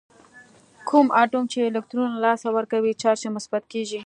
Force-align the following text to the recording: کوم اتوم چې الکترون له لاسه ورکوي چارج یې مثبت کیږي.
کوم 0.87 1.05
اتوم 1.21 1.43
چې 1.51 1.57
الکترون 1.69 2.09
له 2.13 2.19
لاسه 2.25 2.47
ورکوي 2.57 2.91
چارج 3.01 3.21
یې 3.25 3.29
مثبت 3.37 3.63
کیږي. 3.71 3.99